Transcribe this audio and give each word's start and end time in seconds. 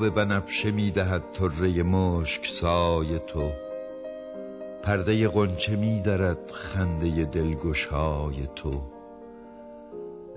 به 0.00 0.10
بنفشه 0.10 0.70
می‌دهد 0.70 1.22
طره 1.32 1.82
مشک 1.82 2.46
سای 2.46 3.18
تو. 3.18 3.52
پرده 4.82 5.28
غنچه 5.28 5.76
میدرد 5.76 6.50
خنده 6.50 7.24
دلگشای 7.24 8.48
تو. 8.56 8.82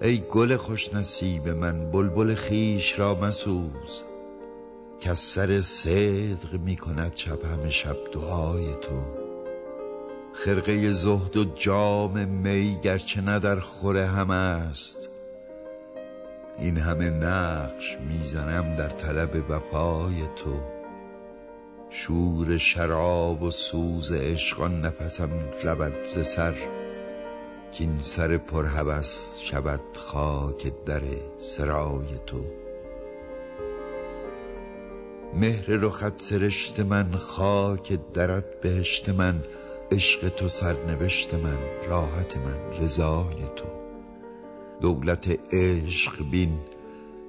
ای 0.02 0.24
گل 0.32 0.56
خوش 0.56 0.94
نصیب 0.94 1.50
من 1.50 1.92
بلبل 1.92 2.36
خیش 2.36 3.00
را 3.00 3.16
مسوز. 3.16 4.04
کز 5.00 5.20
سر 5.20 5.62
صدق 5.62 6.60
می 6.66 6.76
کند 6.76 7.16
شب 7.16 7.46
همه 7.46 7.70
شب 7.70 7.98
دعای 8.14 8.66
تو. 8.82 9.04
خرقه 10.34 10.92
زهد 10.92 11.38
و 11.38 11.46
جام 11.46 12.30
می 12.30 12.78
گرچه 12.84 13.22
نه 13.22 13.40
در 13.40 13.60
خور 13.60 13.98
همه 13.98 14.34
است 14.34 15.10
این 16.60 16.78
همه 16.78 17.10
نقش 17.10 17.98
می‌زنم 18.10 18.76
در 18.76 18.90
طلب 18.90 19.50
وفای 19.50 20.16
تو. 20.36 20.60
شور 21.90 22.58
شراب 22.58 23.44
و 23.44 23.52
سوز 23.52 24.12
عشق 24.12 24.62
آن 24.62 24.82
نفسم 24.82 25.30
رود 25.64 25.94
ز 26.10 26.28
سر 26.28 26.54
کاین 27.78 28.00
سر 28.02 28.38
پرهوس 28.38 29.40
شود 29.40 29.82
خاک 29.94 30.86
در 30.86 31.02
سرای 31.38 32.20
تو. 32.26 32.46
مهر 35.34 35.66
رخت 35.68 36.22
سرشت 36.22 36.80
من 36.80 37.12
خاک 37.12 38.00
درت 38.14 38.62
بهشت 38.62 39.10
من 39.10 39.42
عشق 39.92 40.30
تو 40.30 40.50
سرنوشت 40.50 41.34
من 41.34 41.58
راحت 41.90 42.38
من 42.38 42.84
رضای 42.84 43.44
تو. 43.56 43.85
دولت 44.82 45.40
عشق 45.54 46.30
بین 46.32 46.60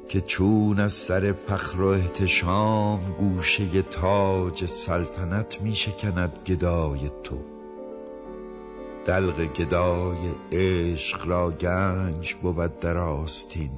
که 0.09 0.20
چون 0.20 0.80
از 0.80 0.92
سر 0.92 1.33
فخر 1.33 1.80
و 1.80 1.86
احتشام 1.86 3.14
گوشه 3.19 3.83
تاج 3.83 4.64
سلطنت 4.64 5.62
می 5.62 5.75
شکند 5.75 6.38
گدای 6.47 7.11
تو. 7.25 7.38
دلق 9.06 9.53
گدای 9.53 10.16
عشق 10.53 11.28
را 11.28 11.50
گنج 11.50 12.34
بود 12.34 12.80
در 12.80 12.97
آستین 12.97 13.70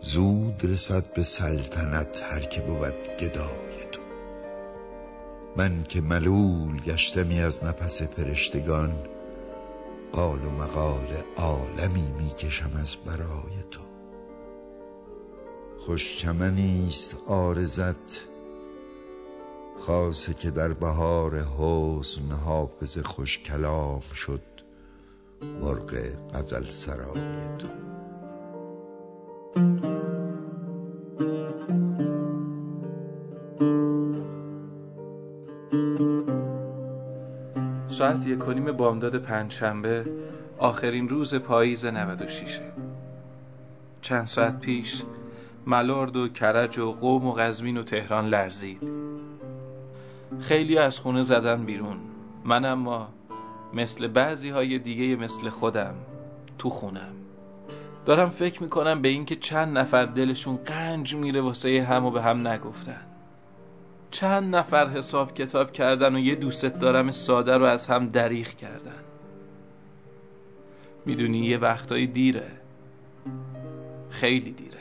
زود 0.00 0.64
رسد 0.64 1.04
به 1.14 1.22
سلطنت 1.22 2.22
هر 2.30 2.40
که 2.40 2.60
بود 2.60 3.16
گدای 3.20 3.84
تو. 3.92 4.00
من 5.56 5.84
که 5.88 6.00
ملول 6.00 6.80
گشتمی 6.80 7.40
از 7.40 7.64
نفس 7.64 8.02
فرشتگان 8.02 8.94
قال 10.14 10.44
و 10.44 10.50
مقال 10.50 11.22
عالمی 11.36 12.12
می 12.18 12.30
کشم 12.30 12.70
از 12.76 12.96
برای 12.96 13.62
تو. 13.70 13.80
خوش 15.78 16.16
چمنی 16.16 16.86
است 16.86 17.16
عارضت 17.26 18.26
خاصه 19.78 20.34
که 20.34 20.50
در 20.50 20.72
بهار 20.72 21.36
حسن 21.58 22.30
حافظ 22.32 22.98
خوش 22.98 23.38
کلام 23.38 24.00
شد 24.14 24.42
مرغ 25.60 25.94
غزل 26.34 26.64
سرای 26.64 27.48
تو. 27.58 27.93
ساعت 38.14 38.26
یک 38.26 38.48
و 38.48 38.52
نیم 38.52 38.72
بامداد 38.72 39.16
پنجشنبه 39.16 40.06
آخرین 40.58 41.08
روز 41.08 41.34
پاییز 41.34 41.86
96 41.86 42.60
چند 44.02 44.26
ساعت 44.26 44.60
پیش 44.60 45.02
ملارد 45.66 46.16
و 46.16 46.28
کرج 46.28 46.78
و 46.78 46.92
قوم 46.92 47.26
و 47.26 47.32
قزمین 47.32 47.76
و 47.76 47.82
تهران 47.82 48.28
لرزید. 48.28 48.82
خیلی 50.40 50.78
از 50.78 50.98
خونه 50.98 51.22
زدن 51.22 51.64
بیرون. 51.64 51.96
من 52.44 52.64
اما 52.64 53.08
مثل 53.72 54.06
بعضی 54.06 54.50
های 54.50 54.78
دیگه 54.78 55.16
مثل 55.16 55.48
خودم 55.48 55.94
تو 56.58 56.70
خونم. 56.70 57.14
دارم 58.06 58.30
فکر 58.30 58.62
می‌کنم 58.62 59.02
به 59.02 59.08
اینکه 59.08 59.36
چند 59.36 59.78
نفر 59.78 60.04
دلشون 60.04 60.56
قنج 60.56 61.14
میره 61.14 61.40
واسه 61.40 61.82
هم 61.82 62.04
و 62.04 62.10
به 62.10 62.22
هم 62.22 62.48
نگفتن. 62.48 63.13
چند 64.14 64.56
نفر 64.56 64.88
حساب 64.88 65.34
کتاب 65.34 65.72
کردن 65.72 66.14
و 66.14 66.18
یه 66.18 66.34
دوست 66.34 66.66
دارم 66.66 67.10
ساده 67.10 67.56
رو 67.56 67.64
از 67.64 67.86
هم 67.86 68.08
دریغ 68.08 68.48
کردن. 68.48 69.02
می‌دونی 71.06 71.38
یه 71.38 71.58
وقتایی 71.58 72.06
دیره. 72.06 72.46
خیلی 74.10 74.52
دیره. 74.52 74.80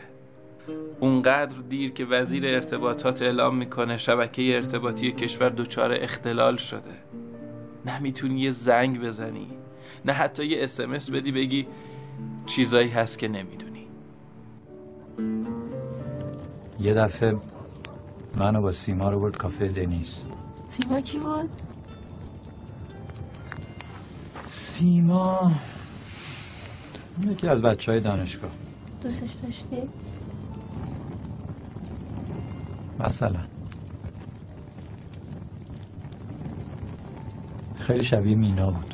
اونقدر 0.99 1.55
دیر 1.69 1.91
که 1.91 2.05
وزیر 2.05 2.47
ارتباطات 2.47 3.21
اعلام 3.21 3.55
می‌کنه 3.55 3.97
شبکه 3.97 4.55
ارتباطی 4.55 5.11
کشور 5.11 5.49
دچار 5.49 5.93
اختلال 5.93 6.57
شده. 6.57 6.93
نه 7.85 7.99
می‌تونی 7.99 8.39
یه 8.39 8.51
زنگ 8.51 9.01
بزنی 9.01 9.47
نه 10.05 10.13
حتی 10.13 10.45
یه 10.45 10.63
اسمس 10.63 11.11
بدی 11.11 11.31
بگی 11.31 11.67
چیزایی 12.45 12.89
هست 12.89 13.19
که 13.19 13.27
نمی‌دونی. 13.27 13.87
یه 16.79 16.93
دفعه 16.93 17.35
منو 18.35 18.61
با 18.61 18.71
سیما 18.71 19.09
رو 19.09 19.19
برد 19.19 19.37
کافه 19.37 19.67
دنیس. 19.67 20.23
سیما 20.69 21.01
کی 21.01 21.19
بود؟ 21.19 21.49
سیما؟ 24.49 25.51
یکی 27.27 27.47
از 27.47 27.61
بچه 27.61 27.91
های 27.91 28.01
دانشگاه. 28.01 28.51
دوستش 29.01 29.31
داشتی؟ 29.31 29.81
مثلا. 32.99 33.39
خیلی 37.75 38.03
شبیه 38.03 38.35
مینا 38.35 38.71
بود. 38.71 38.93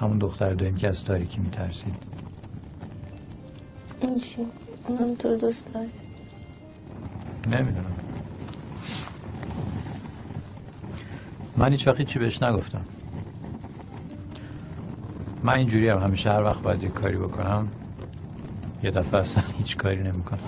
همون 0.00 0.18
دختر 0.18 0.54
داریم 0.54 0.76
که 0.76 0.88
از 0.88 1.04
تاریکی 1.04 1.40
میترسید. 1.40 1.94
این 4.00 4.18
چی؟ 4.18 4.46
اونم 4.88 5.14
تو 5.14 5.36
دوست 5.36 5.72
داره. 5.74 6.01
نمی‌دونم. 7.48 7.92
من 11.56 11.70
هیچ 11.70 11.88
وقت 11.88 12.02
چی 12.02 12.18
بهش 12.18 12.42
نگفتم. 12.42 12.84
من 15.42 15.54
اینجوری 15.54 15.88
هم 15.88 15.98
همیشه 15.98 16.30
هر 16.30 16.44
وقت 16.44 16.62
باید 16.62 16.82
یک 16.82 16.92
کاری 16.92 17.16
بکنم 17.16 17.68
یه 18.82 18.90
دفعه 18.90 19.20
اصلا 19.20 19.44
هیچ 19.58 19.76
کاری 19.76 20.02
نمی‌کنم. 20.02 20.38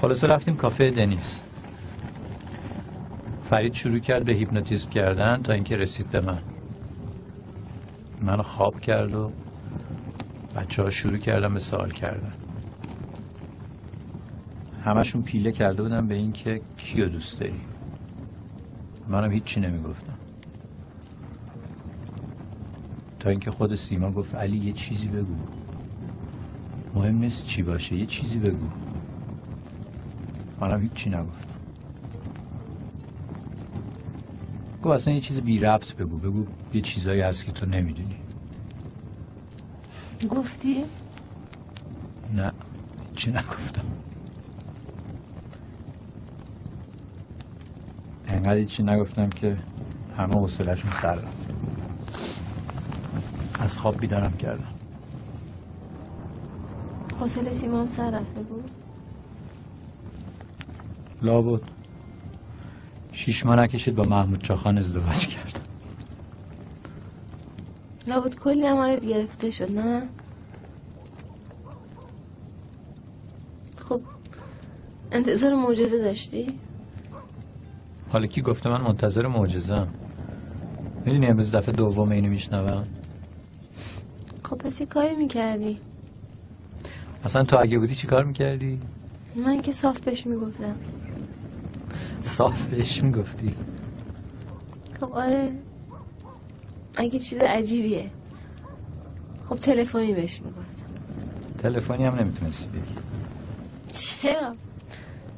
خلاصه 0.00 0.26
رفتیم 0.26 0.56
کافه 0.56 0.90
دنیس. 0.90 1.42
فرید 3.50 3.74
شروع 3.74 3.98
کرد 3.98 4.24
به 4.24 4.32
هیپنوتیزم 4.32 4.90
کردن 4.90 5.42
تا 5.42 5.52
اینکه 5.52 5.76
رسید 5.76 6.10
به 6.10 6.20
من. 6.20 6.38
منو 8.22 8.42
خواب 8.42 8.80
کرد 8.80 9.14
و 9.14 9.30
بچه 10.56 10.82
ها 10.82 10.90
شروع 10.90 11.18
کردن 11.18 11.54
به 11.54 11.60
سوال 11.60 11.90
کردن. 11.90 12.32
همشون 14.84 15.22
پیله 15.22 15.52
کرده 15.52 15.82
بودن 15.82 16.06
به 16.06 16.14
اینکه 16.14 16.60
کیو 16.76 17.08
دوست 17.08 17.40
داری. 17.40 17.60
منم 19.08 19.32
هیچی 19.32 19.60
نمی‌گفتم. 19.60 20.14
تا 23.20 23.30
اینکه 23.30 23.50
خود 23.50 23.74
سیما 23.74 24.10
گفت 24.10 24.34
علی 24.34 24.56
یه 24.56 24.72
چیزی 24.72 25.08
بگو. 25.08 25.34
مهم 26.94 27.14
نیست 27.18 27.44
چی 27.46 27.62
باشه 27.62 27.96
یه 27.96 28.06
چیزی 28.06 28.38
بگو. 28.38 28.66
منم 30.60 30.82
هیچی 30.82 31.10
نگفتم. 31.10 31.54
گفت 34.82 34.94
اصلا 34.94 35.14
یه 35.14 35.20
چیز 35.20 35.40
بی 35.40 35.58
ربط 35.58 35.94
بگو 35.94 36.16
بگو 36.16 36.46
یه 36.74 36.80
چیزایی 36.80 37.20
هست 37.20 37.44
که 37.44 37.52
تو 37.52 37.66
نمی‌دونی. 37.66 38.16
گفتی؟ 40.30 40.84
نه 42.34 42.52
هیچی 43.10 43.30
نگفتم. 43.30 43.84
انقدر 48.50 48.60
هیچی 48.60 48.82
نگفتم 48.82 49.28
که 49.28 49.56
همه 50.16 50.34
حوصله‌شون 50.34 50.92
سر 50.92 51.14
رفت. 51.14 51.50
از 53.60 53.78
خواب 53.78 54.00
بیدارم 54.00 54.32
کردم. 54.32 54.74
حوصله 57.20 57.52
سیما 57.52 57.80
هم 57.80 57.88
سر 57.88 58.10
رفته 58.10 58.40
بود؟ 58.40 58.70
لابد 61.22 61.62
شیش 63.12 63.46
ماه 63.46 63.56
نکشید 63.56 63.94
با 63.94 64.04
محمود 64.04 64.42
چاخان 64.42 64.78
ازدواج 64.78 65.26
کرد. 65.26 65.68
لابد 68.06 68.34
کلی 68.34 68.66
امارت 68.66 69.04
گرفته 69.04 69.50
شد 69.50 69.72
نه؟ 69.72 70.02
خب 73.88 74.00
انتظار 75.12 75.54
معجزه 75.54 75.98
داشتی؟ 75.98 76.58
حالا 78.12 78.26
کی 78.26 78.42
گفته 78.42 78.70
من 78.70 78.80
منتظر 78.80 79.26
معجزه‌ام؟ 79.26 79.88
می‌دونی 81.04 81.26
امروز 81.26 81.54
دفعه 81.54 81.72
دوم 81.74 82.10
اینو 82.10 82.28
میشنوم؟ 82.28 82.86
خب 84.44 84.56
پس 84.56 84.80
یه 84.80 84.86
کاری 84.86 85.16
می‌کردی؟ 85.16 85.78
اصلا 87.24 87.44
تو 87.44 87.58
اگه 87.60 87.78
بودی 87.78 87.94
چی 87.94 88.06
کار 88.06 88.24
می‌کردی؟ 88.24 88.80
من 89.36 89.62
که 89.62 89.72
صاف 89.72 90.00
بهش 90.00 90.26
می‌گفتم. 90.26 90.76
صاف 92.22 92.66
بهش 92.66 93.02
می‌گفتی؟ 93.02 93.54
خب 95.00 95.12
آره. 95.12 95.52
اگه 96.96 97.18
چیز 97.18 97.38
عجیبیه. 97.38 98.10
خب 99.48 99.56
تلفنی 99.56 100.12
بهش 100.14 100.40
می‌گفتم 100.42 100.86
تلفنی 101.58 102.04
هم 102.04 102.14
نمی‌تونستی 102.14 102.68
بگی. 102.68 102.94
چرا؟ 103.92 104.54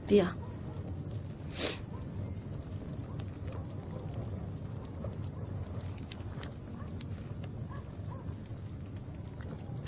بیا. 0.09 0.27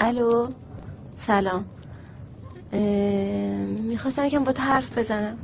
الو 0.05 0.47
سلام. 1.17 1.65
می‌خواستم 3.83 4.25
یکم 4.25 4.45
با 4.45 4.53
حرف 4.59 4.99
بزنم. 4.99 5.39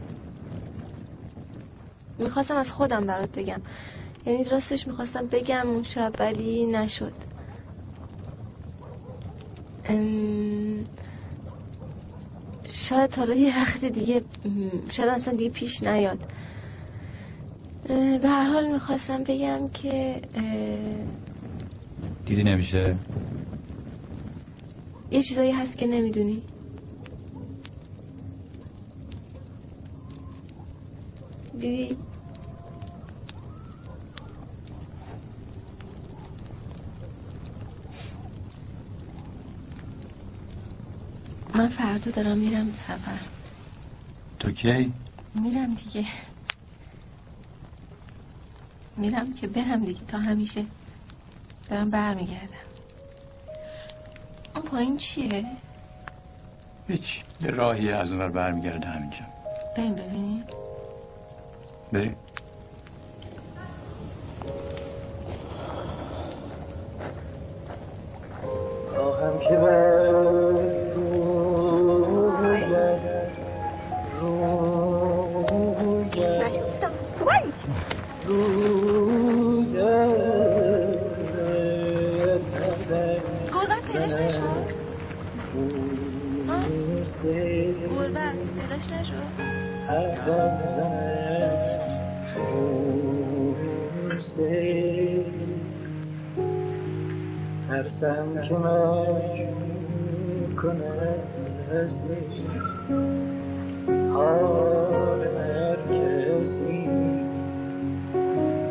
می‌خواستم 2.18 2.56
از 2.56 2.72
خودم 2.72 3.00
برات 3.00 3.38
بگم. 3.38 3.60
یعنی 4.26 4.44
راستش 4.44 4.86
می‌خواستم 4.86 5.26
بگم 5.26 5.68
اون 5.68 5.82
شب 5.82 6.12
ولی 6.18 6.66
نشد. 6.66 7.12
شاید 12.70 13.14
حالا 13.14 13.34
یه 13.34 13.60
وقت 13.60 13.84
دیگه 13.84 14.22
شاید 14.90 15.08
اصلا 15.08 15.34
دیگه 15.34 15.50
پیش 15.50 15.82
نیاد. 15.82 16.18
به 18.22 18.28
هر 18.28 18.52
حال 18.52 18.72
می‌خواستم 18.72 19.24
بگم 19.24 19.68
که 19.68 20.20
دیدی 22.26 22.44
نمیشه؟ 22.44 22.96
یه 25.10 25.22
چیزایی 25.22 25.52
هست 25.52 25.76
که 25.76 25.86
نمی‌دونی. 25.86 26.42
دیدی؟ 31.60 31.96
من 41.54 41.68
فردا 41.68 42.10
دارم 42.10 42.38
میرم 42.38 42.72
سفر. 42.74 43.18
تو 44.38 44.50
کی؟ 44.52 44.92
میرم 45.34 45.74
دیگه. 45.74 46.06
میرم 48.96 49.34
که 49.34 49.46
برم 49.46 49.84
دیگه 49.84 50.00
تا 50.08 50.18
همیشه. 50.18 50.64
دارم 51.70 51.90
برمیگردم. 51.90 52.69
اون 54.54 54.64
پایین 54.64 54.96
چیه؟ 54.96 55.44
هیچ. 56.88 57.22
یه 57.42 57.50
راهی 57.50 57.92
از 57.92 58.12
اونور 58.12 58.28
برمیگرده 58.28 58.86
همینجا. 58.86 59.18
بریم 59.76 59.94
ببینیم. 59.94 60.44
بریم. 61.92 62.16
ترسم 97.68 98.40
که 98.48 98.54
مجبور 98.54 99.50
کند 100.62 101.20
حال 104.12 105.20
هر 105.20 105.76
کسی 105.76 106.88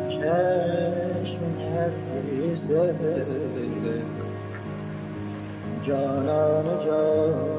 چشم 0.08 1.42
نفیسه 1.60 2.94
جانان 5.86 6.80
جانان 6.86 6.86
مستان 6.86 7.49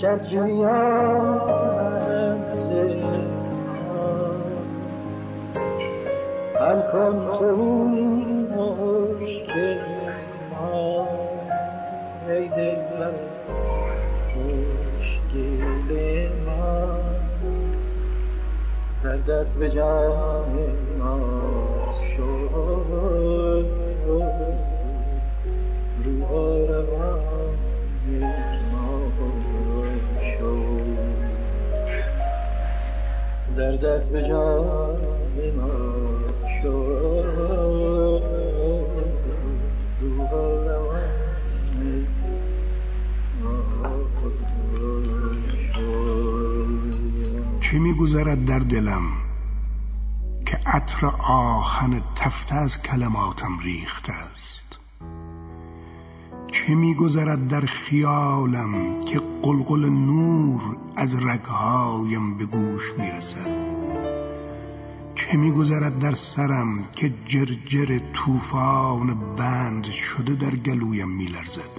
شب 0.00 0.20
جویان 0.30 1.38
حل 6.60 6.80
کن 6.92 7.16
تو 7.38 8.23
دست 19.28 19.54
به 19.54 19.70
جان 19.70 20.58
ما 20.98 21.94
شد. 22.16 23.66
روح 26.04 26.28
و 26.30 26.66
روان 26.66 27.56
ما 28.72 29.12
شد. 30.38 30.84
در 33.56 33.72
دست 33.76 34.08
به 34.08 34.28
جان 34.28 35.03
چه 47.74 47.80
میگذرد 47.80 48.44
در 48.44 48.58
دلم 48.58 49.02
که 50.46 50.58
عطر 50.66 51.06
آهن 51.28 52.02
تفته 52.16 52.54
از 52.54 52.82
کلماتم 52.82 53.58
ریخته 53.58 54.12
است؟ 54.12 54.78
چه 56.52 56.74
میگذرد 56.74 57.48
در 57.48 57.60
خیالم 57.60 59.00
که 59.00 59.20
قلقل 59.42 59.88
نور 59.88 60.76
از 60.96 61.26
رگهایم 61.26 62.34
به 62.34 62.44
گوش 62.46 62.92
می‌رسد؟ 62.98 63.50
چه 65.14 65.36
میگذرد 65.36 65.98
در 65.98 66.14
سرم 66.14 66.84
که 66.96 67.12
جرجر 67.26 67.98
طوفان 68.12 69.34
بند 69.36 69.84
شده 69.84 70.34
در 70.34 70.56
گلویم 70.56 71.08
میلرزد؟ 71.08 71.70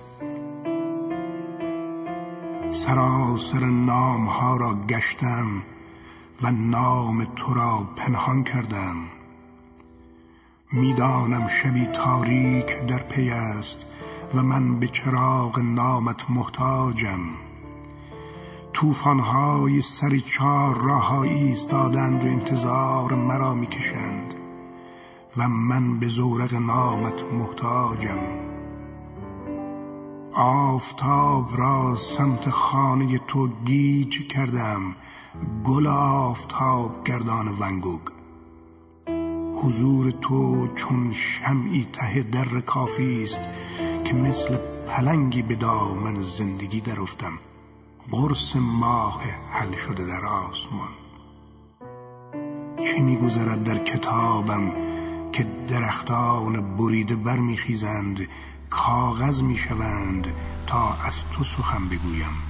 سراسر 2.70 3.66
نام 3.66 4.26
ها 4.26 4.58
را 4.58 4.76
گشتم 4.90 5.64
و 6.42 6.52
نام 6.52 7.26
تو 7.36 7.54
را 7.54 7.88
پنهان 7.96 8.44
کردم. 8.44 8.96
می‌دانم 10.72 11.48
شبی 11.48 11.86
تاریک 11.86 12.80
در 12.88 12.98
پی 12.98 13.30
است 13.30 13.86
و 14.34 14.44
من 14.44 14.80
به 14.80 14.88
چراغ 14.88 15.60
نامت 15.60 16.30
محتاجم. 16.30 17.20
توفانهای 18.74 19.82
سر 19.82 20.18
چار 20.18 20.78
راهایی 20.78 21.34
ایستادند 21.34 22.24
و 22.24 22.28
انتظار 22.28 23.14
مرا 23.14 23.54
می‌کشند 23.54 24.34
و 25.38 25.50
من 25.50 26.00
به 26.00 26.08
زورق 26.08 26.54
نامت 26.54 27.24
محتاجم. 27.24 28.20
آفتاب 30.34 31.50
را 31.58 31.96
سمت 31.96 32.50
خانه 32.50 33.18
تو 33.18 33.50
گیج 33.66 34.28
کردم 34.28 34.96
گل 35.64 35.88
آفتاب 35.88 37.04
گردان 37.04 37.48
ونگوگ. 37.48 38.02
حضور 39.56 40.12
تو 40.12 40.68
چون 40.76 41.14
شمعی 41.14 41.88
ته 41.94 42.22
در 42.24 42.60
کافی 42.60 43.24
است 43.24 43.40
که 44.04 44.14
مثل 44.14 44.58
پلنگی 44.88 45.42
به 45.42 45.56
دامن 45.56 46.24
زندگی 46.24 46.82
درافتم 46.82 47.34
قرص 48.12 48.56
ماه 48.56 49.22
حل 49.52 49.76
شده 49.76 50.06
در 50.06 50.26
آسمان. 50.26 50.90
چه 52.84 53.02
میگذرد 53.02 53.64
در 53.64 53.78
کتابم 53.78 54.72
که 55.32 55.48
درختان 55.68 56.76
بریده 56.76 57.16
برمیخیزند 57.16 58.28
کاغذ 58.70 59.42
می‌شوند 59.42 60.28
تا 60.68 60.94
از 60.94 61.14
تو 61.34 61.44
سخن 61.44 61.90
بگویم. 61.90 62.45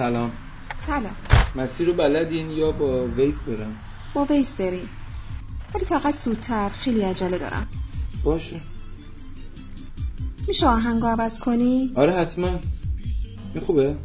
سلام. 0.00 0.30
سلام. 0.76 1.16
مسیر 1.56 1.86
رو 1.86 1.94
بلدین 1.94 2.50
یا 2.50 2.72
با 2.72 3.06
ویس 3.06 3.38
برم؟ 3.40 3.76
با 4.14 4.24
ویس 4.24 4.54
بریم. 4.56 4.88
ولی 5.74 5.84
فقط 5.84 6.12
زودتر 6.12 6.68
خیلی 6.68 7.02
عجله 7.02 7.38
دارم. 7.38 7.66
باشه. 8.24 8.60
میشه 10.48 10.66
آهنگو 10.66 11.06
عوض 11.06 11.40
کنی؟ 11.40 11.92
آره 11.94 12.12
حتما. 12.12 12.48
این 13.54 13.60
خوبه 13.66 13.96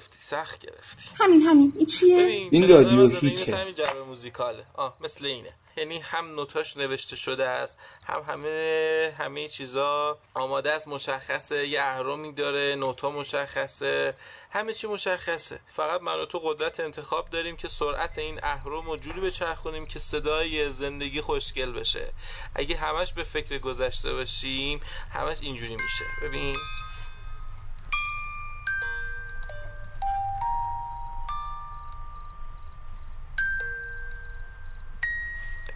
گرفتی 0.00 0.18
سخت 0.18 0.66
گرفتی. 0.66 1.10
همین 1.20 1.42
همین. 1.42 1.72
این 1.76 1.86
چیه؟ 1.86 2.16
این 2.50 2.68
رادیو 2.68 3.08
هیچه. 3.08 3.42
مثل 3.42 3.56
همین 3.56 3.74
جعبه 3.74 4.02
موزیکاله 4.02 4.64
آه 4.74 4.96
مثل 5.00 5.26
اینه. 5.26 5.54
یعنی 5.76 5.98
هم 5.98 6.34
نوتاش 6.34 6.76
نوشته 6.76 7.16
شده 7.16 7.48
است 7.48 7.78
هم 8.04 8.22
همه 8.22 9.14
همه 9.18 9.48
چیزا 9.48 10.18
آماده 10.34 10.72
است 10.72 10.88
مشخصه 10.88 11.66
یه 11.68 11.82
اهرامی 11.82 12.32
داره 12.32 12.74
نوتا 12.78 13.10
مشخصه 13.10 14.14
همه 14.50 14.72
چی 14.72 14.86
مشخصه. 14.86 15.60
فقط 15.72 16.00
من 16.00 16.20
و 16.20 16.26
تو 16.26 16.38
قدرت 16.38 16.80
انتخاب 16.80 17.30
داریم 17.30 17.56
که 17.56 17.68
سرعت 17.68 18.18
این 18.18 18.40
اهرم 18.42 18.90
رو 18.90 18.96
جوری 18.96 19.20
بچرخونیم 19.20 19.86
که 19.86 19.98
صدای 19.98 20.70
زندگی 20.70 21.20
خوشگل 21.20 21.72
بشه. 21.72 22.12
اگه 22.54 22.76
همش 22.76 23.12
به 23.12 23.24
فکر 23.24 23.58
گذشته 23.58 24.12
باشیم 24.12 24.80
همش 25.10 25.36
اینجوری 25.40 25.76
میشه. 25.76 26.04
ببین. 26.22 26.56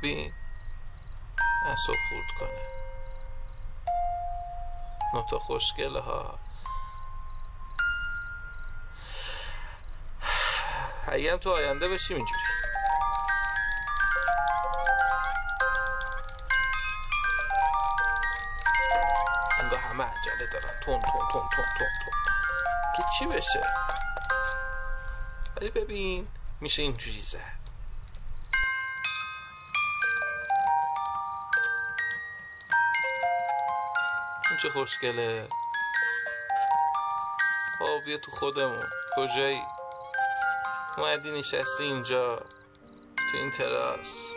ببین. 0.04 0.34
اصاب 1.66 1.96
خورد 2.08 2.26
کنه. 2.40 2.60
نوتا 5.14 5.38
خوشگله 5.38 6.00
ها. 6.00 6.38
اگه 11.08 11.36
تو 11.36 11.52
آینده 11.52 11.88
بشیم 11.88 12.16
اینجوری. 12.16 12.40
انگاه 19.60 19.80
همه 19.80 20.04
عجله 20.04 20.46
دارن. 20.52 20.80
تون 20.80 21.00
تون 21.00 21.28
تون 21.32 21.48
تون 21.56 21.64
تون 21.78 21.88
تون. 22.04 22.14
که 22.96 23.02
چی 23.18 23.26
بشه؟ 23.26 23.66
ولی 25.56 25.70
ببین 25.70 26.28
میشه 26.60 26.82
اینجوری 26.82 27.22
زد. 27.22 27.63
چه 34.64 34.70
خوشگله؟ 34.70 35.48
با 37.80 37.86
بیا 38.06 38.18
تو 38.18 38.30
خودمون. 38.30 38.82
کجایی؟ 39.16 39.60
اومدی 40.98 41.38
نشستی 41.38 41.84
اینجا 41.84 42.36
تو 43.16 43.38
این 43.38 43.50
تراس. 43.50 44.34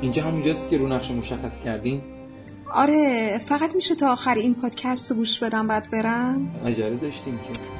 اینجا 0.00 0.22
همونجاست 0.22 0.68
که 0.68 0.78
رو 0.78 0.88
نقشه 0.88 1.14
مشخص 1.14 1.60
کردین 1.60 2.02
آره 2.72 3.38
فقط 3.38 3.74
میشه 3.74 3.94
تا 3.94 4.12
آخر 4.12 4.34
این 4.34 4.54
پادکست 4.54 5.10
رو 5.10 5.16
گوش 5.16 5.38
بدم 5.38 5.66
بعد 5.66 5.90
برم؟ 5.90 6.60
عجله 6.64 6.96
داشتیم 6.96 7.38
که. 7.38 7.79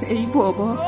ای 0.00 0.26
بابا. 0.26 0.78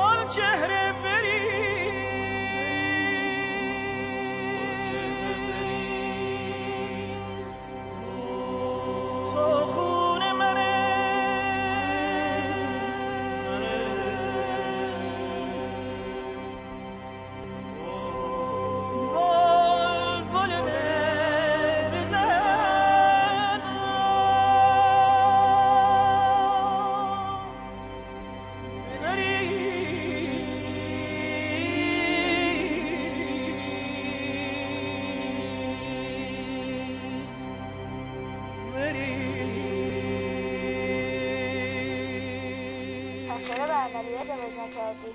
چرا 43.46 43.66
با 43.66 43.72
اولی 43.72 44.14
ازدواج 44.14 44.52
نکردی؟ 44.58 45.14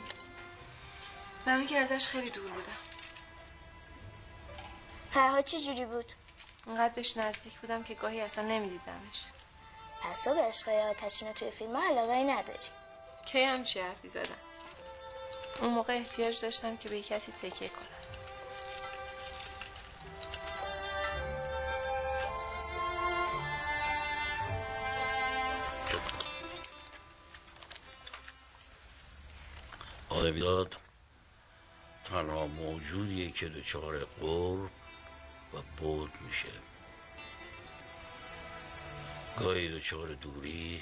من 1.46 1.66
که 1.66 1.78
ازش 1.78 2.08
خیلی 2.08 2.30
دور 2.30 2.52
بودم. 2.52 2.78
فرهاد 5.12 5.44
چه 5.44 5.60
جوری 5.60 5.86
بود؟ 5.86 6.14
اونقدر 6.68 6.94
بهش 6.94 7.18
نزدیک 7.18 7.54
بودم 7.54 7.84
که 7.84 7.94
گاهی 7.94 8.22
اصلا 8.22 8.44
نمیدیدمش. 8.44 9.26
پس 10.02 10.24
تو 10.24 10.34
به 10.34 10.42
عشقای 10.42 10.82
آتشینا 10.82 11.34
توی 11.34 11.52
فیلم 11.52 11.78
علاقه 11.78 12.14
ای 12.14 12.24
نداری. 12.24 12.60
کی 13.26 13.44
همچی 13.44 13.80
حرفی 13.80 14.10
زدم 14.10 14.36
اون 15.62 15.70
موقع 15.70 15.94
احتیاج 15.94 16.40
داشتم 16.40 16.78
که 16.78 16.90
به 16.90 17.02
کسی 17.02 17.32
تکیه 17.32 17.68
کنم. 17.68 17.99
آدمیزاد 30.20 30.78
تنها 32.04 32.48
موجودیه 32.48 33.32
که 33.32 33.50
دچار 33.50 34.06
قرب 34.06 34.72
و 35.54 35.58
بود 35.78 36.12
میشه. 36.22 36.50
گاهی 39.40 39.70
دچار 39.70 40.08
دوری 40.08 40.82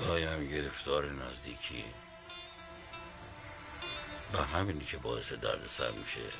گاهی 0.00 0.24
هم 0.24 0.48
گرفتار 0.48 1.10
نزدیکی. 1.10 1.84
و 4.32 4.42
همینی 4.42 4.84
که 4.84 4.96
باعث 4.96 5.32
دردسر 5.32 5.90
میشه. 5.90 6.30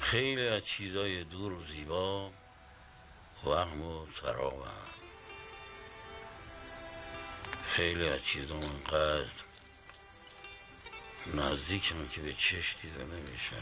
خیلی 0.00 0.48
از 0.48 0.64
چیزای 0.64 1.24
دور 1.24 1.52
و 1.52 1.62
زیبا 1.64 2.30
وهم 3.44 3.82
و 3.82 4.06
سرابن 4.22 4.95
خیلی 7.76 8.08
از 8.08 8.22
چیزا 8.24 8.54
انقدر 8.54 9.24
نزدیکم 11.34 11.94
که 12.10 12.20
به 12.20 12.32
چشم 12.32 12.78
دیده 12.82 13.04
نمیشه. 13.04 13.56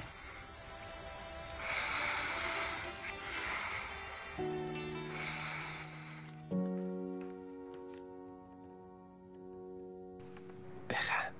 بخند. 10.90 11.34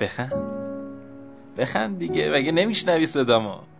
بخند. 0.00 0.32
بخند 1.58 1.98
دیگه 1.98 2.30
مگه 2.30 2.52
نمیشنوی 2.52 3.06
صدامو؟ 3.06 3.73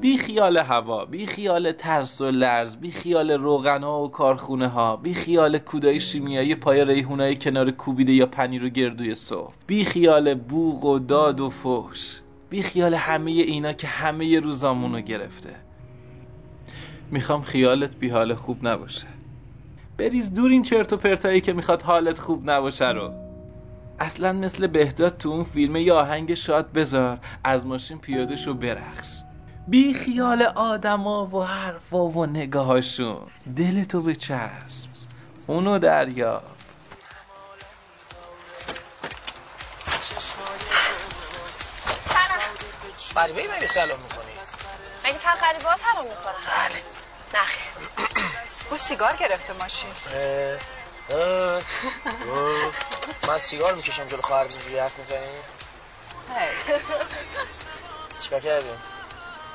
بی 0.00 0.18
خیال 0.18 0.56
هوا 0.56 1.04
بی 1.04 1.26
خیال 1.26 1.72
ترس 1.72 2.20
و 2.20 2.30
لرز 2.30 2.76
بی 2.76 2.90
خیال 2.90 3.30
روغن 3.30 3.82
ها 3.82 4.02
و 4.02 4.10
کارخونه 4.10 4.68
ها 4.68 4.96
بی 4.96 5.14
خیال 5.14 5.58
کودای 5.58 6.00
شیمیایی 6.00 6.54
پای 6.54 6.84
ریحونای 6.84 7.36
کنار 7.36 7.70
کوبیده 7.70 8.12
یا 8.12 8.26
پنیر 8.26 8.64
و 8.64 8.68
گردوی 8.68 9.14
صبح 9.14 9.54
بی 9.66 9.84
خیال 9.84 10.34
بوغ 10.34 10.84
و 10.84 10.98
داد 10.98 11.40
و 11.40 11.50
فوش 11.50 12.20
بی 12.50 12.62
خیال 12.62 12.94
همه 12.94 13.30
اینا 13.30 13.72
که 13.72 13.86
همه 13.86 14.40
روزامونو 14.40 15.00
گرفته. 15.00 15.50
می‌خوام 17.10 17.42
خیالت 17.42 17.96
بی 17.96 18.08
حال 18.08 18.34
خوب 18.34 18.68
نباشه. 18.68 19.06
بریز 19.98 20.34
دور 20.34 20.50
این 20.50 20.62
چرت 20.62 20.92
و 20.92 20.96
پرتایی 20.96 21.40
که 21.40 21.52
می‌خواد 21.52 21.82
حالت 21.82 22.18
خوب 22.18 22.50
نباشه 22.50 22.88
رو. 22.88 23.12
اصلا 24.00 24.32
مثل 24.32 24.66
بهداد 24.66 25.16
تو 25.16 25.28
اون 25.28 25.44
فیلم 25.44 25.76
یه 25.76 25.92
آهنگ 25.92 26.34
شاد 26.34 26.72
بذار 26.72 27.18
از 27.44 27.66
ماشین 27.66 27.98
پیاده 27.98 28.36
شو 28.36 28.54
برقص. 28.54 29.21
بی 29.66 29.94
خیال 29.94 30.42
آدما 30.42 31.26
و 31.26 31.42
حرفا 31.44 32.04
و 32.04 32.26
نگاهاشون. 32.26 33.30
دلتو 33.56 34.02
به 34.02 34.16
چسب. 34.16 34.88
اونو 35.46 35.78
دریا. 35.78 36.42
غریبه 43.16 43.42
مگه 43.56 43.66
سلام 43.66 44.00
می‌کنی. 44.00 44.32
مگه 45.04 45.18
فقط 45.18 45.40
غریبه 45.40 45.68
ها 45.68 45.76
سلام 45.76 46.04
می‌کنن؟ 46.04 46.32
بله. 46.46 46.82
نخیر 47.34 47.72
او 48.70 48.76
سیگار 48.76 49.16
گرفته 49.16 49.52
ماشین. 49.52 49.90
اه، 49.90 50.58
اه، 51.10 51.56
اه. 51.56 51.62
من 53.28 53.38
سیگار 53.38 53.74
می‌کشم 53.74 54.04
جلو 54.04 54.22
خواهرت 54.22 54.54
اینجوری 54.56 54.78
حرف 54.78 54.98
می‌زنی؟ 54.98 55.26
چیکار 58.20 58.40
کردیم 58.40 58.78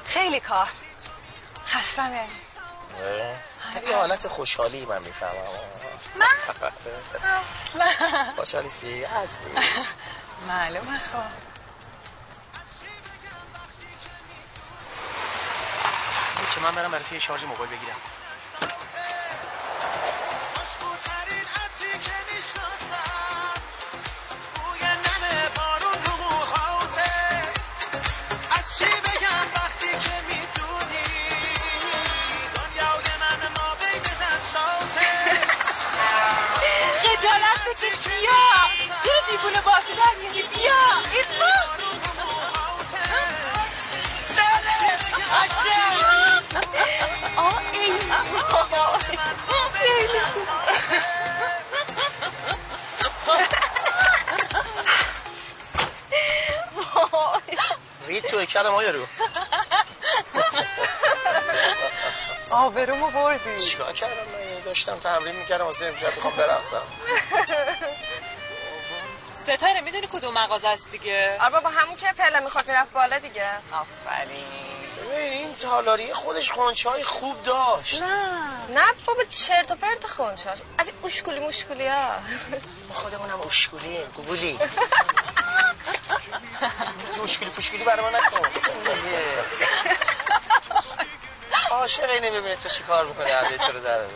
خیلی 0.08 0.40
کار. 0.40 0.68
هستم 1.68 2.12
یعنی 2.14 2.28
یه 3.90 3.96
حالت 3.96 4.28
خوشحالی 4.28 4.86
من 4.86 5.02
می‌فهمم. 5.04 5.34
من؟ 6.16 6.26
اصلا 7.42 7.86
خوشحالیستی 8.36 9.04
هستی. 9.04 9.44
معلومه 10.48 11.00
خب. 11.00 11.48
که 16.56 16.64
من 16.64 16.76
برم 16.76 16.92
برای 16.92 17.04
تو 17.04 17.14
یه 17.16 17.22
شارژ 17.22 17.44
موبایل 17.44 17.70
بگیرم. 17.70 17.96
دیوونه 39.30 39.62
بازی 39.62 39.94
در 39.94 40.16
میاری 40.22 40.42
بیا. 40.42 40.74
ایسا 41.14 41.54
آه 47.38 47.62
ای 47.74 47.98
خیلی 49.74 50.22
رید 58.08 58.24
تو 58.24 58.46
کلم 58.46 58.74
ها 58.74 58.84
یارو 58.84 59.08
آبرومو 62.52 63.12
بردی. 63.12 63.60
چیکار 63.62 63.94
کردم 63.94 64.14
من؟ 64.14 64.62
داشتم 64.66 64.96
تمرین 64.96 65.36
می‌کردم 65.36 65.66
واسه 65.66 65.86
امشب 65.86 66.08
بخوام 66.18 66.34
برقصم. 66.38 66.82
ستاره 69.48 69.82
می‌دونی 69.82 70.08
کدوم 70.08 70.34
مغازه 70.34 70.68
است 70.68 70.92
دیگه؟ 70.92 71.38
آره 71.42 71.52
بابا 71.52 71.70
همون 71.70 71.96
که 71.96 72.14
پله 72.18 72.40
می‌خواد 72.40 72.68
می‌رفت 72.68 72.92
بالا 72.92 73.20
دیگه. 73.20 73.50
آفرین. 73.72 74.46
ببین 75.12 75.32
این 75.32 75.56
تالاری 75.56 76.14
خودش 76.14 76.52
خانچه 76.52 76.90
های 76.90 77.04
خوب 77.04 77.44
داشت. 77.44 78.02
نه 78.02 78.08
نه 78.70 78.86
بابا 79.06 79.24
چرت 79.30 79.72
و 79.72 79.76
پرت 79.76 80.08
خونچاش 80.08 80.58
از 80.78 80.88
این 80.88 80.96
اشکولی 81.06 81.40
مشکولی 81.40 81.88
ها 81.88 82.10
ما 82.90 82.96
خودمونم 82.96 83.42
اشکولیم 83.42 84.08
گوگولی. 84.16 84.60
تو 87.16 87.24
اشکولی 87.24 87.52
پوشکولی 87.52 87.84
برای 87.84 88.06
ما 88.06 88.10
نکن. 88.18 88.50
عاشق 91.72 92.10
اینه 92.10 92.32
ببینه 92.32 92.56
تو 92.56 92.70
چی 92.70 92.84
کار 92.84 93.06
می‌کنه 93.06 93.34
علی 93.34 93.58
تو 93.58 93.72
رو 93.72 93.80
ذره 93.80 94.08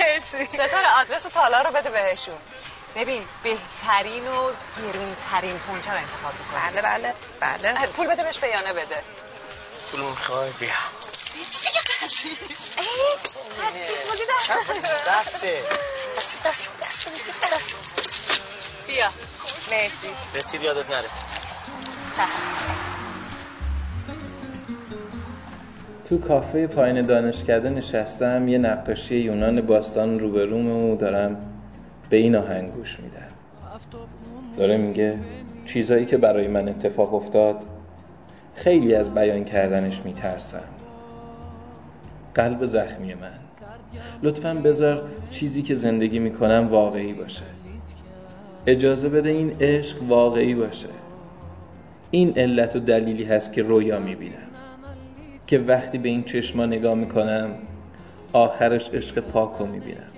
مرسی. 0.00 0.46
ستاره 0.46 1.00
آدرس 1.00 1.22
تالا 1.22 1.60
رو 1.62 1.70
بده 1.70 1.90
بهشون. 1.90 2.38
ببین 2.96 3.22
بهترین 3.42 4.28
و 4.28 4.50
گرونترین 4.78 5.58
خونچه 5.58 5.90
رو 5.90 5.96
انتخاب 5.98 6.32
می‌کنه 6.38 6.82
بله 6.82 7.14
بله 7.40 7.72
بله. 7.72 7.86
پول 7.86 8.06
بده 8.06 8.22
بهش 8.22 8.38
بیانه 8.38 8.72
بده. 8.72 8.96
پول 9.90 10.00
می‌خوای 10.00 10.50
بیا. 10.60 10.68
خسیس 13.60 14.04
بودی 14.10 14.22
دسته. 15.08 15.52
دسته 16.16 16.48
دسته 16.48 16.70
دسته 16.82 17.10
دسته 17.56 17.76
بیا. 18.86 19.10
مرسی. 19.70 20.08
رسید 20.34 20.62
یادت 20.62 20.90
نره. 20.90 21.08
تو 26.08 26.18
کافه 26.18 26.66
پایین 26.66 27.02
دانشکده 27.02 27.68
نشستم 27.68 28.48
یه 28.48 28.58
نقاشی 28.58 29.16
یونان 29.16 29.60
باستان 29.60 30.20
روبروم 30.20 30.66
و 30.66 30.96
دارم. 30.96 31.53
به 32.14 32.18
این 32.18 32.36
آهنگ 32.36 32.72
گوش 32.72 33.00
میدم 33.00 33.34
داره 34.56 34.76
میگه 34.76 35.18
چیزایی 35.66 36.06
که 36.06 36.16
برای 36.16 36.48
من 36.48 36.68
اتفاق 36.68 37.14
افتاد 37.14 37.62
خیلی 38.54 38.94
از 38.94 39.14
بیان 39.14 39.44
کردنش 39.44 40.02
میترسم. 40.04 40.62
قلب 42.34 42.66
زخمی 42.66 43.14
من. 43.14 43.38
لطفا 44.22 44.54
بذار 44.54 45.02
چیزی 45.30 45.62
که 45.62 45.74
زندگی 45.74 46.18
می‌کنم 46.18 46.68
واقعی 46.70 47.12
باشه. 47.12 47.42
اجازه 48.66 49.08
بده 49.08 49.28
این 49.28 49.56
عشق 49.60 50.02
واقعی 50.02 50.54
باشه. 50.54 50.88
این 52.10 52.38
علت 52.38 52.76
و 52.76 52.80
دلیلی 52.80 53.24
هست 53.24 53.52
که 53.52 53.62
رویا 53.62 53.98
می‌بینم. 53.98 54.34
که 55.46 55.58
وقتی 55.58 55.98
به 55.98 56.08
این 56.08 56.24
چشما 56.24 56.66
نگاه 56.66 56.94
می‌کنم 56.94 57.50
آخرش 58.32 58.90
عشق 58.90 59.20
پاک 59.20 59.50
رو 59.58 59.66
می‌بینم. 59.66 60.13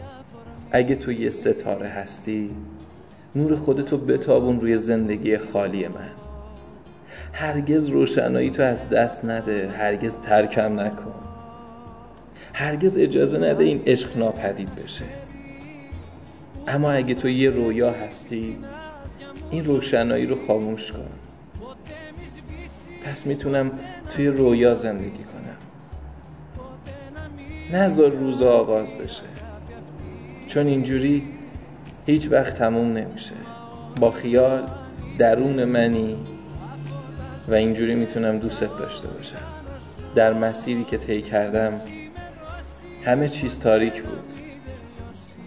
اگه 0.72 0.94
تو 0.94 1.12
یه 1.12 1.30
ستاره 1.30 1.88
هستی 1.88 2.50
نور 3.34 3.56
خودتو 3.56 3.96
بتابون 3.96 4.60
روی 4.60 4.76
زندگی 4.76 5.38
خالی 5.38 5.88
من. 5.88 6.10
هرگز 7.32 7.86
روشنایی 7.86 8.50
تو 8.50 8.62
از 8.62 8.88
دست 8.88 9.24
نده 9.24 9.68
هرگز 9.68 10.16
ترکم 10.16 10.80
نکن. 10.80 11.14
هرگز 12.52 12.96
اجازه 12.96 13.38
نده 13.38 13.64
این 13.64 13.82
عشق 13.86 14.18
ناپدید 14.18 14.74
بشه. 14.74 15.04
اما 16.68 16.90
اگه 16.90 17.14
تو 17.14 17.28
یه 17.28 17.50
رویا 17.50 17.90
هستی 17.90 18.58
این 19.50 19.64
روشنایی 19.64 20.26
رو 20.26 20.46
خاموش 20.46 20.92
کن. 20.92 21.10
پس 23.04 23.26
می‌تونم 23.26 23.70
توی 24.10 24.26
رویا 24.26 24.74
زندگی 24.74 25.24
کنم. 25.24 25.56
نذار 27.72 28.10
روز 28.10 28.42
آغاز 28.42 28.94
بشه. 28.94 29.35
چون 30.56 30.66
اینجوری 30.66 31.22
هیچ 32.06 32.28
وقت 32.30 32.54
تموم 32.54 32.92
نمیشه. 32.92 33.34
با 34.00 34.10
خیال 34.10 34.66
درون 35.18 35.64
منی 35.64 36.16
و 37.48 37.54
اینجوری 37.54 37.94
می‌تونم 37.94 38.38
دوستت 38.38 38.78
داشته 38.78 39.08
باشم. 39.08 39.36
در 40.14 40.32
مسیری 40.32 40.84
که 40.84 40.98
طی 40.98 41.22
کردم 41.22 41.72
همه 43.04 43.28
چیز 43.28 43.58
تاریک 43.58 44.02
بود. 44.02 44.24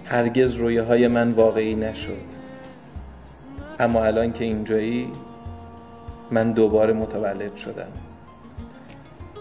هرگز 0.06 0.54
رویاهای 0.54 1.08
من 1.08 1.32
واقعی 1.32 1.76
نشد. 1.76 2.30
اما 3.80 4.04
الان 4.04 4.34
که 4.34 4.44
اینجایی 4.44 5.08
من 6.32 6.52
دوباره 6.52 6.94
متولد 6.94 7.56
شدم. 7.56 7.92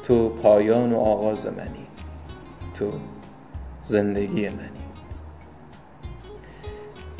تو 0.04 0.28
پایان 0.28 0.92
و 0.92 0.98
آغاز 0.98 1.46
منی. 1.46 1.86
تو 2.78 2.90
زندگی 3.84 4.48
منی. 4.48 4.77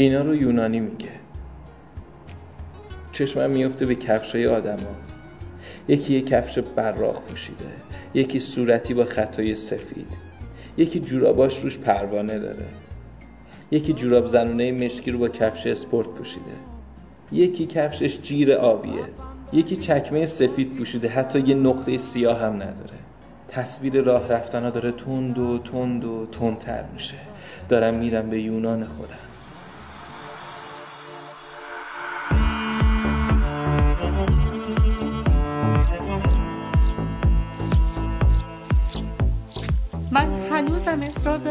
اینا 0.00 0.22
رو 0.22 0.34
یونانی 0.34 0.80
میگه. 0.80 1.08
چشمم 3.12 3.50
میفته 3.50 3.86
به 3.86 3.94
کفشای 3.94 4.46
آدما. 4.46 4.96
یکی 5.88 6.14
یه 6.14 6.20
کفش 6.20 6.58
براق 6.58 7.22
پوشیده 7.22 7.64
یکی 8.14 8.40
صورتی 8.40 8.94
با 8.94 9.04
خطای 9.04 9.56
سفید 9.56 10.06
یکی 10.76 11.00
جوراباش 11.00 11.60
روش 11.60 11.78
پروانه 11.78 12.38
داره 12.38 12.66
یکی 13.70 13.92
جوراب 13.92 14.26
زنونه 14.26 14.72
مشکی 14.72 15.10
رو 15.10 15.18
با 15.18 15.28
کفش 15.28 15.66
اسپورت 15.66 16.08
پوشیده 16.08 16.56
یکی 17.32 17.66
کفشش 17.66 18.20
جیر 18.20 18.52
آبیه 18.52 19.04
یکی 19.52 19.76
چکمه 19.76 20.26
سفید 20.26 20.76
پوشیده 20.76 21.08
حتی 21.08 21.40
یه 21.40 21.54
نقطه 21.54 21.98
سیاه 21.98 22.40
هم 22.40 22.52
نداره. 22.52 22.98
تصویر 23.48 24.00
راه 24.02 24.28
رفتنا 24.28 24.70
داره 24.70 24.92
تند 24.92 25.38
و 25.38 25.58
تند 25.58 26.04
و 26.04 26.26
تندتر 26.26 26.84
میشه. 26.94 27.14
دارم 27.68 27.94
میرم 27.94 28.30
به 28.30 28.40
یونان 28.42 28.84
خودم. 28.84 29.27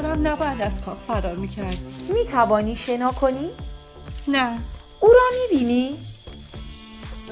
دارم 0.08 0.28
نباید 0.28 0.62
از 0.62 0.82
کاخ 0.82 0.98
فرار 0.98 1.36
می‌کرد. 1.36 1.78
می 2.10 2.26
توانی 2.26 2.76
شنا 2.76 3.12
کنی؟ 3.12 3.50
نه. 4.28 4.60
او 5.00 5.10
را 5.10 5.24
می‌بینی؟ 5.41 5.98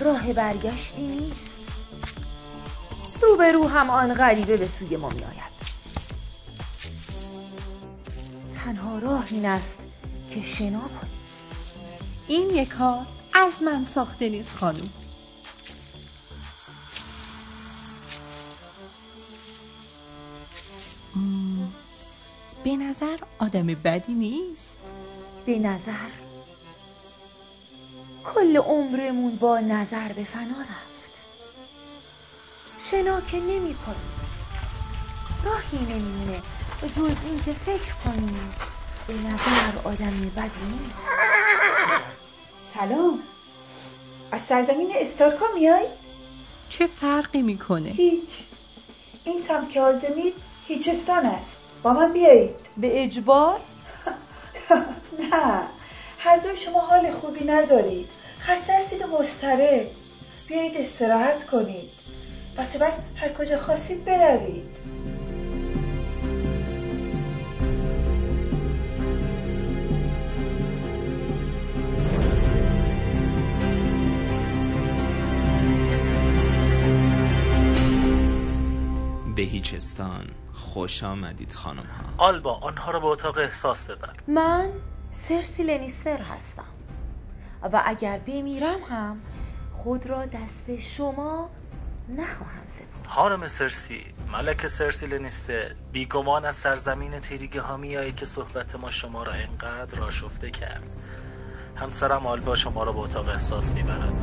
راه 0.01 0.33
برگشتی 0.33 1.01
نیست. 1.01 1.45
روبرو 3.21 3.67
هم 3.67 3.89
آن 3.89 4.13
غریبه 4.13 4.57
به 4.57 4.67
سوی 4.67 4.97
ما 4.97 5.09
میآید. 5.09 5.55
تنها 8.65 8.97
راه 8.99 9.25
این 9.31 9.45
است 9.45 9.77
که 10.29 10.43
شنا 10.43 10.79
کنی. 10.79 11.11
این 12.27 12.49
یک 12.49 12.69
کار 12.69 13.05
از 13.33 13.63
من 13.63 13.83
ساخته 13.83 14.29
نیست 14.29 14.57
خانم. 14.57 14.89
به 22.65 22.75
نظر 22.75 23.17
آدم 23.39 23.67
بدی 23.67 24.13
نیست. 24.13 24.75
به 25.45 25.60
نظر. 25.60 26.10
کل 28.23 28.58
عمرمون 28.58 29.36
با 29.36 29.60
نظر 29.60 30.13
به 30.13 30.23
فنا 30.23 30.62
رفت. 30.62 31.25
شنا 32.91 33.21
که 33.21 33.38
نمی 33.38 33.75
کنی 33.75 33.95
راهی 35.43 35.78
نمیمونه. 35.78 36.41
به 36.82 36.88
جز 36.88 37.15
این 37.25 37.43
که 37.45 37.54
فکر 37.54 37.93
کنیم 38.04 38.54
به 39.08 39.13
نظر 39.13 39.78
آدم 39.84 40.32
بدی 40.36 40.65
نیست. 40.71 41.08
سلام. 42.73 43.19
از 44.32 44.41
سرزمین 44.41 44.91
استارکا 44.95 45.45
میای؟ 45.56 45.88
چه 46.69 46.88
فرقی 46.88 47.41
می‌کنه؟ 47.41 47.89
هیچ. 47.89 48.30
این 49.23 49.41
سمت 49.41 49.69
که 49.69 49.82
آزمید 49.82 50.34
هیچستان 50.67 51.25
است. 51.25 51.64
با 51.85 51.93
من 51.93 52.13
بیایید. 52.13 52.55
به 52.77 53.03
اجبار؟ 53.03 53.59
نه 55.31 55.61
هر 56.19 56.37
دوی 56.37 56.57
شما 56.57 56.79
حال 56.79 57.11
خوبی 57.11 57.45
ندارید. 57.45 58.09
خسته 58.39 58.73
هستید 58.73 59.01
و 59.01 59.07
مضطرب. 59.19 59.87
بیایید 60.47 60.77
استراحت 60.77 61.45
کنید. 61.45 61.89
بس 62.57 62.77
بس 62.77 62.99
هر 63.15 63.33
کجا 63.33 63.57
خواستید 63.57 64.05
بروید. 64.05 64.77
به 79.35 79.41
هیچستان 79.41 80.44
خوش 80.75 81.03
آمدید 81.03 81.53
خانم 81.53 81.83
ها. 81.83 82.25
آلبا 82.25 82.53
آنها 82.53 82.91
را 82.91 82.99
به 82.99 83.05
اتاق 83.07 83.38
احساس 83.38 83.85
ببر 83.85 84.13
من 84.27 84.69
سرسی 85.11 85.63
لنیستر 85.63 86.21
هستم. 86.21 86.63
و 87.63 87.83
اگر 87.85 88.19
بمیرم 88.19 88.79
هم 88.89 89.21
خود 89.73 90.05
را 90.05 90.25
دست 90.25 90.79
شما 90.79 91.49
نخواهم 92.09 92.67
سپرد. 92.67 93.07
خانم 93.07 93.47
سرسی 93.47 94.01
ملک 94.31 94.67
سرسی 94.67 95.07
لنیستر 95.07 95.75
بیگمان 95.91 96.45
از 96.45 96.55
سرزمین 96.55 97.19
تیریگه 97.19 97.61
ها 97.61 97.77
میایید 97.77 98.15
که 98.15 98.25
صحبت 98.25 98.75
ما 98.75 98.89
شما 98.89 99.23
را 99.23 99.33
اینقدر 99.33 100.01
آشفته 100.01 100.51
کرد. 100.51 100.95
همسرم 101.75 102.27
آلبا 102.27 102.55
شما 102.55 102.83
را 102.83 102.91
به 102.91 102.99
اتاق 102.99 103.27
احساس 103.27 103.71
می‌برد. 103.71 104.13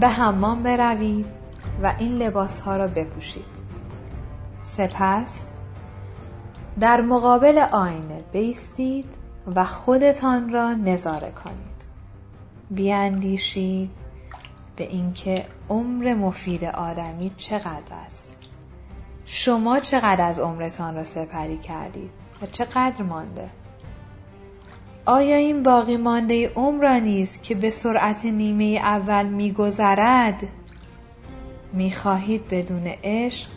به 0.00 0.08
حمام 0.08 0.62
بروید 0.62 1.26
و 1.82 1.94
این 1.98 2.12
لباس 2.12 2.60
ها 2.60 2.76
را 2.76 2.86
بپوشید. 2.86 3.56
سپس 4.62 5.46
در 6.80 7.00
مقابل 7.00 7.58
آینه 7.58 8.24
بیستید 8.32 9.06
و 9.54 9.64
خودتان 9.64 10.52
را 10.52 10.72
نظاره 10.72 11.30
کنید. 11.30 11.76
بیاندیشید 12.70 13.90
به 14.76 14.84
اینکه 14.84 15.46
عمر 15.68 16.14
مفید 16.14 16.64
آدمی 16.64 17.32
چقدر 17.36 17.94
است. 18.06 18.48
شما 19.24 19.80
چقدر 19.80 20.24
از 20.24 20.38
عمرتان 20.38 20.94
را 20.94 21.04
سپری 21.04 21.58
کردید 21.58 22.10
و 22.42 22.46
چقدر 22.46 23.02
مانده؟ 23.02 23.50
آیا 25.08 25.36
این 25.36 25.62
باقی 25.62 25.96
مانده 25.96 26.48
عمر 26.48 26.82
را 26.82 26.98
نیز 26.98 27.42
که 27.42 27.54
به 27.54 27.70
سرعت 27.70 28.24
نیمه 28.24 28.64
اول 28.64 29.26
میگذرد؟ 29.26 30.48
می‌خواهید 31.72 32.48
بدون 32.48 32.86
عشق 33.04 33.50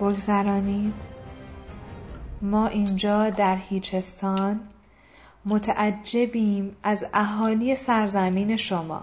بگذرانید؟ 0.00 0.94
ما 2.42 2.66
اینجا 2.66 3.30
در 3.30 3.56
هیچستان 3.56 4.60
متعجبیم 5.44 6.76
از 6.82 7.04
اهالی 7.14 7.74
سرزمین 7.74 8.56
شما 8.56 9.00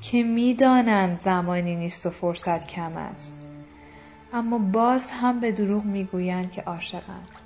که 0.00 0.22
می‌دانند 0.22 1.18
زمانی 1.18 1.76
نیست 1.76 2.06
و 2.06 2.10
فرصت 2.10 2.66
کم 2.66 2.96
است. 2.96 3.38
اما 4.32 4.58
باز 4.58 5.10
هم 5.10 5.40
به 5.40 5.52
دروغ 5.52 5.84
می‌گویند 5.84 6.52
که 6.52 6.62
عاشقند. 6.62 7.43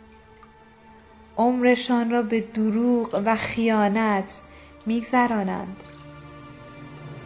عمرشان 1.38 2.10
را 2.10 2.22
به 2.22 2.40
دروغ 2.40 3.22
و 3.24 3.36
خیانت 3.36 4.40
میگذرانند 4.86 5.82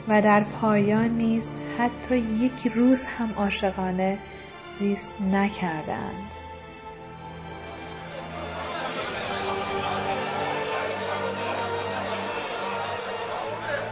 و 0.09 0.23
در 0.23 0.45
پایان 0.45 1.09
نیز 1.09 1.49
حتی 1.79 2.17
یک 2.17 2.73
روز 2.75 3.05
هم 3.05 3.33
عاشقانه 3.37 4.19
زیست 4.79 5.13
نکردند. 5.33 6.31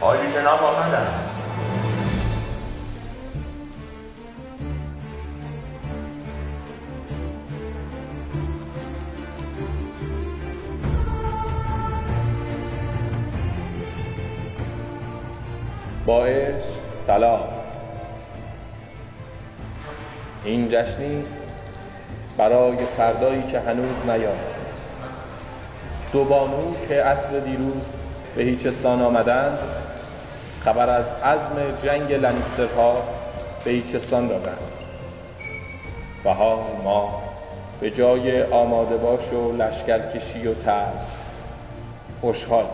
عالی 0.01 0.31
جناب 0.31 0.63
آمدند. 0.63 1.30
با 16.11 16.25
عشق 16.25 16.79
سلام. 16.93 17.43
این 20.45 20.69
جشنی 20.71 21.21
است 21.21 21.41
برای 22.37 22.77
فردایی 22.97 23.43
که 23.43 23.59
هنوز 23.59 23.95
نیامد. 24.05 24.55
دو 26.13 26.23
بانو 26.23 26.73
که 26.87 27.03
عصر 27.03 27.39
دیروز 27.39 27.83
به 28.35 28.43
هیچستان 28.43 29.01
آمدند 29.01 29.57
خبر 30.59 30.89
از 30.89 31.05
عزم 31.05 31.77
جنگ 31.83 32.13
لنیسترها 32.13 33.03
به 33.65 33.71
هیچستان 33.71 34.27
دادند. 34.27 34.71
و 36.25 36.33
حال 36.33 36.59
ما 36.83 37.21
به 37.81 37.91
جای 37.91 38.43
آماده 38.43 38.97
باش 38.97 39.33
و 39.33 39.51
لشکرکشی 39.57 40.47
و 40.47 40.53
ترس 40.53 41.23
خوشحال. 42.21 42.65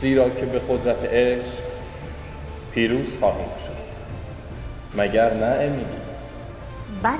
زیرا 0.00 0.30
که 0.30 0.46
به 0.46 0.58
قدرت 0.58 1.04
عشق 1.04 1.62
پیروز 2.72 3.18
خواهیم 3.18 3.48
شد. 3.66 3.78
مگر 4.98 5.34
نه 5.34 5.64
امیلی؟ 5.64 5.84
بله 7.02 7.18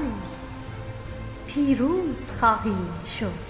پیروز 1.47 2.31
خواهیم 2.31 2.89
شد. 3.21 3.49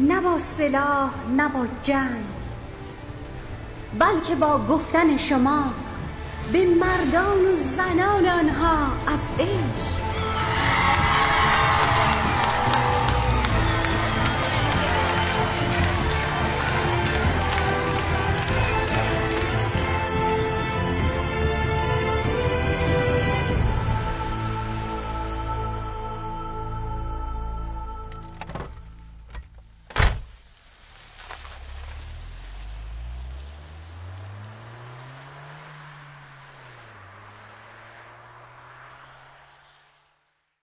نه 0.00 0.20
با 0.20 0.38
سلاح 0.38 1.10
نه 1.36 1.48
با 1.48 1.66
جنگ 1.82 2.24
بلکه 3.98 4.34
با 4.34 4.58
گفتن 4.58 5.16
شما 5.16 5.64
به 6.52 6.66
مردان 6.66 7.44
و 7.44 7.52
زنان 7.52 8.26
آنها 8.26 8.86
از 9.06 9.22
عشق 9.38 10.13